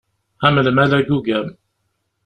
Am 0.47 0.57
lmal 0.67 0.91
agugam. 0.99 1.47